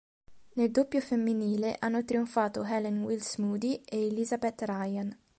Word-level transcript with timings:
Nel 0.53 0.71
doppio 0.71 0.99
femminile 0.99 1.75
hanno 1.77 2.03
trionfato 2.03 2.63
Helen 2.63 3.03
Wills 3.03 3.35
Moody 3.37 3.83
e 3.85 4.07
Elizabeth 4.07 4.59
Ryan. 4.63 5.15